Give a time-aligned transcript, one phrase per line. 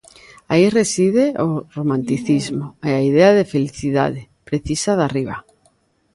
[0.53, 5.37] Aí reside o romanticismo e a idea de felicidade, precisa Darriba.